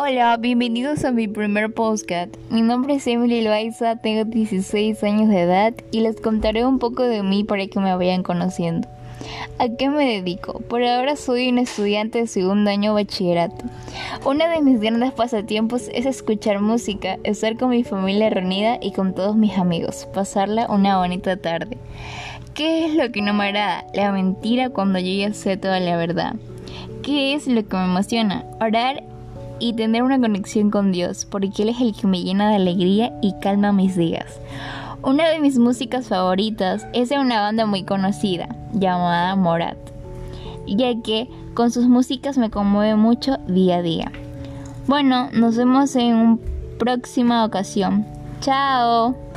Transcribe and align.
Hola, 0.00 0.36
bienvenidos 0.36 1.04
a 1.04 1.10
mi 1.10 1.26
primer 1.26 1.74
podcast. 1.74 2.32
Mi 2.50 2.62
nombre 2.62 2.94
es 2.94 3.06
Emily 3.08 3.42
Loaiza, 3.42 3.96
tengo 3.96 4.22
16 4.24 5.02
años 5.02 5.28
de 5.28 5.40
edad 5.40 5.74
y 5.90 6.02
les 6.02 6.20
contaré 6.20 6.64
un 6.64 6.78
poco 6.78 7.02
de 7.02 7.24
mí 7.24 7.42
para 7.42 7.66
que 7.66 7.80
me 7.80 7.92
vayan 7.96 8.22
conociendo. 8.22 8.86
¿A 9.58 9.68
qué 9.68 9.88
me 9.88 10.06
dedico? 10.06 10.60
Por 10.60 10.84
ahora 10.84 11.16
soy 11.16 11.48
un 11.48 11.58
estudiante 11.58 12.20
de 12.20 12.26
segundo 12.28 12.70
año 12.70 12.94
bachillerato. 12.94 13.64
Uno 14.24 14.48
de 14.48 14.62
mis 14.62 14.80
grandes 14.80 15.10
pasatiempos 15.10 15.88
es 15.92 16.06
escuchar 16.06 16.60
música, 16.60 17.18
estar 17.24 17.56
con 17.56 17.70
mi 17.70 17.82
familia 17.82 18.30
reunida 18.30 18.78
y 18.80 18.92
con 18.92 19.16
todos 19.16 19.34
mis 19.34 19.58
amigos, 19.58 20.06
pasarla 20.14 20.68
una 20.70 20.98
bonita 20.98 21.38
tarde. 21.38 21.76
¿Qué 22.54 22.86
es 22.86 22.94
lo 22.94 23.10
que 23.10 23.20
no 23.20 23.34
me 23.34 23.46
agrada? 23.46 23.84
La 23.94 24.12
mentira 24.12 24.70
cuando 24.70 25.00
yo 25.00 25.26
ya 25.26 25.34
sé 25.34 25.56
toda 25.56 25.80
la 25.80 25.96
verdad. 25.96 26.36
¿Qué 27.02 27.34
es 27.34 27.48
lo 27.48 27.66
que 27.66 27.76
me 27.76 27.84
emociona? 27.84 28.44
Orar 28.60 29.02
y 29.58 29.74
tener 29.74 30.02
una 30.02 30.20
conexión 30.20 30.70
con 30.70 30.92
Dios, 30.92 31.24
porque 31.24 31.62
Él 31.62 31.68
es 31.70 31.80
el 31.80 31.94
que 31.94 32.06
me 32.06 32.22
llena 32.22 32.48
de 32.48 32.56
alegría 32.56 33.12
y 33.22 33.34
calma 33.40 33.72
mis 33.72 33.96
días. 33.96 34.40
Una 35.02 35.28
de 35.28 35.38
mis 35.38 35.58
músicas 35.58 36.08
favoritas 36.08 36.86
es 36.92 37.08
de 37.08 37.18
una 37.18 37.40
banda 37.40 37.66
muy 37.66 37.84
conocida, 37.84 38.48
llamada 38.72 39.36
Morat, 39.36 39.78
ya 40.66 41.00
que 41.02 41.28
con 41.54 41.70
sus 41.70 41.86
músicas 41.86 42.36
me 42.38 42.50
conmueve 42.50 42.96
mucho 42.96 43.38
día 43.46 43.76
a 43.76 43.82
día. 43.82 44.12
Bueno, 44.86 45.28
nos 45.32 45.56
vemos 45.56 45.94
en 45.96 46.14
una 46.14 46.38
próxima 46.78 47.44
ocasión. 47.44 48.06
Chao. 48.40 49.27